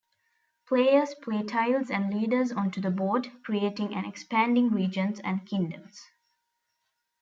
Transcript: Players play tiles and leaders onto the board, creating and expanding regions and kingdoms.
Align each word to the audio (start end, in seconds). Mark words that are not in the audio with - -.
Players 0.67 1.13
play 1.13 1.43
tiles 1.43 1.91
and 1.91 2.11
leaders 2.11 2.51
onto 2.51 2.81
the 2.81 2.89
board, 2.89 3.31
creating 3.43 3.93
and 3.93 4.03
expanding 4.03 4.69
regions 4.71 5.19
and 5.19 5.45
kingdoms. 5.45 6.01